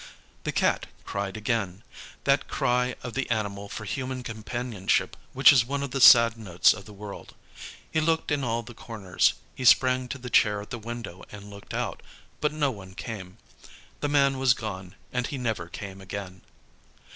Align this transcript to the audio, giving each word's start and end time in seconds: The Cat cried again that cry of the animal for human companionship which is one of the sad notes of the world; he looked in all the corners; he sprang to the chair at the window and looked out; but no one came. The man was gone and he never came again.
The 0.45 0.51
Cat 0.51 0.87
cried 1.05 1.37
again 1.37 1.83
that 2.23 2.47
cry 2.47 2.95
of 3.03 3.13
the 3.13 3.29
animal 3.29 3.69
for 3.69 3.85
human 3.85 4.23
companionship 4.23 5.15
which 5.33 5.53
is 5.53 5.63
one 5.63 5.83
of 5.83 5.91
the 5.91 6.01
sad 6.01 6.39
notes 6.39 6.73
of 6.73 6.85
the 6.85 6.91
world; 6.91 7.35
he 7.91 8.01
looked 8.01 8.31
in 8.31 8.43
all 8.43 8.63
the 8.63 8.73
corners; 8.73 9.35
he 9.53 9.63
sprang 9.63 10.07
to 10.07 10.17
the 10.17 10.31
chair 10.31 10.59
at 10.59 10.71
the 10.71 10.79
window 10.79 11.23
and 11.31 11.51
looked 11.51 11.75
out; 11.75 12.01
but 12.39 12.51
no 12.51 12.71
one 12.71 12.95
came. 12.95 13.37
The 13.99 14.09
man 14.09 14.39
was 14.39 14.55
gone 14.55 14.95
and 15.13 15.27
he 15.27 15.37
never 15.37 15.67
came 15.69 16.01
again. 16.01 16.41